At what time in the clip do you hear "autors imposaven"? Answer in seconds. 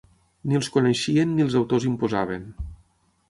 1.61-2.51